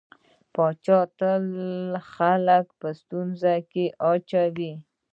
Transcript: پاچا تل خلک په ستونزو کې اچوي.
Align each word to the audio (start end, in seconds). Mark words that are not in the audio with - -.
پاچا 0.53 0.99
تل 1.17 1.37
خلک 2.13 2.65
په 2.79 2.87
ستونزو 2.99 3.55
کې 3.71 3.85
اچوي. 4.11 4.73